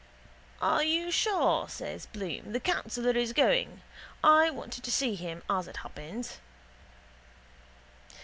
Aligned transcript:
—Are 0.63 0.83
you 0.83 1.11
sure, 1.11 1.69
says 1.69 2.07
Bloom, 2.07 2.53
the 2.53 2.59
councillor 2.59 3.11
is 3.15 3.33
going? 3.33 3.83
I 4.23 4.49
wanted 4.49 4.83
to 4.85 4.91
see 4.91 5.13
him, 5.13 5.43
as 5.47 5.67
it 5.67 5.77
happens. 5.85 6.39